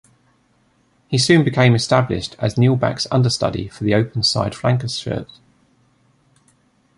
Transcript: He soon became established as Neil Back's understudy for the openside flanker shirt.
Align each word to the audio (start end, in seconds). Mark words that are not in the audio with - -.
He 1.09 1.19
soon 1.19 1.43
became 1.45 1.75
established 1.75 2.35
as 2.39 2.57
Neil 2.57 2.75
Back's 2.75 3.05
understudy 3.11 3.67
for 3.67 3.83
the 3.83 3.91
openside 3.91 4.55
flanker 4.55 4.89
shirt. 4.89 5.29